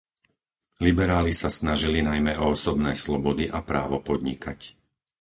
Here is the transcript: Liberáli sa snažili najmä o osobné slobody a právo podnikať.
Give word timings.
Liberáli 0.85 1.29
sa 1.41 1.49
snažili 1.59 1.99
najmä 2.09 2.33
o 2.43 2.57
osobné 2.57 2.91
slobody 3.03 3.45
a 3.45 3.59
právo 3.69 3.97
podnikať. 4.09 4.59